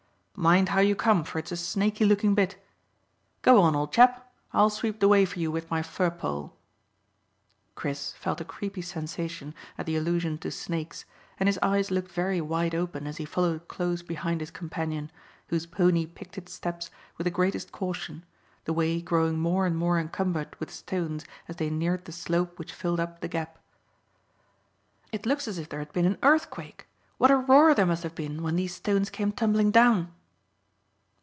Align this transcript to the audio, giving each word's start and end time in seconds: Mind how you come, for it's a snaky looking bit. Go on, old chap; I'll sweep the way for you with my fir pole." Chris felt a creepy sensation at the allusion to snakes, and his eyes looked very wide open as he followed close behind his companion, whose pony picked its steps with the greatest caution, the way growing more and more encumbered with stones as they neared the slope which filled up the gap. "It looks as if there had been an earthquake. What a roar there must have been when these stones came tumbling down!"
Mind 0.33 0.69
how 0.69 0.79
you 0.79 0.95
come, 0.95 1.23
for 1.23 1.37
it's 1.37 1.51
a 1.51 1.55
snaky 1.57 2.03
looking 2.03 2.33
bit. 2.33 2.55
Go 3.43 3.61
on, 3.61 3.75
old 3.75 3.93
chap; 3.93 4.33
I'll 4.53 4.71
sweep 4.71 4.99
the 4.99 5.07
way 5.07 5.23
for 5.23 5.37
you 5.37 5.51
with 5.51 5.69
my 5.69 5.83
fir 5.83 6.09
pole." 6.09 6.57
Chris 7.75 8.13
felt 8.13 8.41
a 8.41 8.45
creepy 8.45 8.81
sensation 8.81 9.53
at 9.77 9.85
the 9.85 9.95
allusion 9.95 10.39
to 10.39 10.49
snakes, 10.49 11.05
and 11.39 11.45
his 11.47 11.59
eyes 11.61 11.91
looked 11.91 12.11
very 12.11 12.41
wide 12.41 12.73
open 12.73 13.05
as 13.05 13.17
he 13.17 13.25
followed 13.25 13.67
close 13.67 14.01
behind 14.01 14.41
his 14.41 14.49
companion, 14.49 15.11
whose 15.49 15.67
pony 15.67 16.07
picked 16.07 16.39
its 16.39 16.53
steps 16.53 16.89
with 17.19 17.25
the 17.25 17.29
greatest 17.29 17.71
caution, 17.71 18.25
the 18.65 18.73
way 18.73 18.99
growing 18.99 19.37
more 19.37 19.67
and 19.67 19.77
more 19.77 19.99
encumbered 19.99 20.55
with 20.59 20.71
stones 20.71 21.23
as 21.47 21.57
they 21.57 21.69
neared 21.69 22.05
the 22.05 22.11
slope 22.11 22.57
which 22.57 22.73
filled 22.73 22.99
up 23.01 23.21
the 23.21 23.27
gap. 23.27 23.59
"It 25.11 25.27
looks 25.27 25.47
as 25.47 25.59
if 25.59 25.69
there 25.69 25.77
had 25.79 25.93
been 25.93 26.07
an 26.07 26.17
earthquake. 26.23 26.87
What 27.19 27.29
a 27.29 27.35
roar 27.37 27.75
there 27.75 27.85
must 27.85 28.01
have 28.01 28.15
been 28.15 28.41
when 28.41 28.55
these 28.55 28.73
stones 28.73 29.11
came 29.11 29.31
tumbling 29.31 29.69
down!" 29.69 30.11